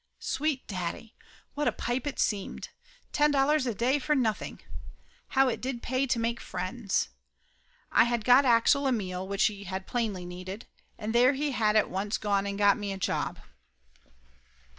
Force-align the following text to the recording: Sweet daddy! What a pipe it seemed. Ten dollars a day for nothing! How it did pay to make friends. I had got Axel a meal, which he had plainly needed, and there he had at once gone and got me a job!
Sweet 0.17 0.65
daddy! 0.65 1.13
What 1.53 1.67
a 1.67 1.71
pipe 1.71 2.07
it 2.07 2.17
seemed. 2.17 2.69
Ten 3.11 3.29
dollars 3.29 3.67
a 3.67 3.75
day 3.75 3.99
for 3.99 4.15
nothing! 4.15 4.59
How 5.37 5.47
it 5.47 5.61
did 5.61 5.83
pay 5.83 6.07
to 6.07 6.17
make 6.17 6.39
friends. 6.39 7.09
I 7.91 8.05
had 8.05 8.25
got 8.25 8.43
Axel 8.43 8.87
a 8.87 8.91
meal, 8.91 9.27
which 9.27 9.43
he 9.45 9.65
had 9.65 9.85
plainly 9.85 10.25
needed, 10.25 10.65
and 10.97 11.13
there 11.13 11.33
he 11.33 11.51
had 11.51 11.75
at 11.75 11.87
once 11.91 12.17
gone 12.17 12.47
and 12.47 12.57
got 12.57 12.79
me 12.79 12.91
a 12.91 12.97
job! 12.97 13.37